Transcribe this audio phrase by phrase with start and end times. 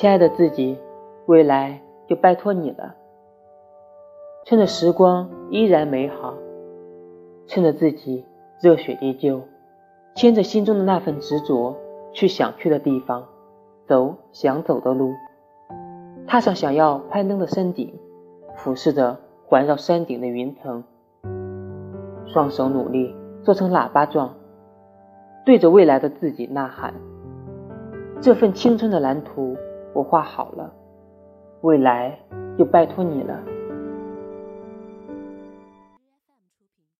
[0.00, 0.78] 亲爱的自己，
[1.26, 2.94] 未来就拜托你了。
[4.46, 6.32] 趁着时光依然美好，
[7.46, 8.24] 趁着自己
[8.62, 9.42] 热血依旧，
[10.14, 11.76] 牵着心中的那份执着，
[12.14, 13.26] 去想去的地方，
[13.86, 15.12] 走想走的路，
[16.26, 17.92] 踏上想要攀登的山顶，
[18.56, 20.82] 俯视着环绕山顶的云层，
[22.24, 24.34] 双手努力做成喇叭状，
[25.44, 26.94] 对着未来的自己呐喊：
[28.22, 29.58] 这份青春的蓝图
[29.92, 30.72] 我画好了，
[31.62, 32.18] 未来
[32.56, 33.38] 就拜托你了。